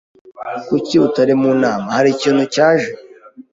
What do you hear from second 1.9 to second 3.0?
"Hari ikintu cyaje."